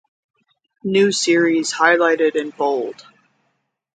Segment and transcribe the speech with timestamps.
[0.83, 3.05] New series highlighted in bold.